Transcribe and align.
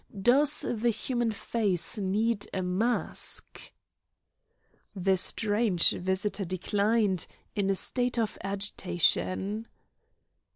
Does 0.19 0.65
the 0.67 0.89
human 0.89 1.31
face 1.31 1.99
need 1.99 2.47
a 2.55 2.63
mask?" 2.63 3.71
The 4.95 5.15
strange 5.15 5.91
visitor 5.91 6.43
declined, 6.43 7.27
in 7.55 7.69
a 7.69 7.75
state 7.75 8.17
of 8.17 8.35
agitation. 8.43 9.67